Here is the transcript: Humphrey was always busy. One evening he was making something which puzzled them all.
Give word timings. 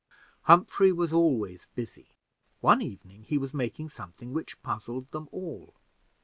Humphrey 0.45 0.91
was 0.91 1.13
always 1.13 1.67
busy. 1.75 2.15
One 2.59 2.81
evening 2.81 3.21
he 3.25 3.37
was 3.37 3.53
making 3.53 3.89
something 3.89 4.33
which 4.33 4.59
puzzled 4.63 5.11
them 5.11 5.29
all. 5.31 5.75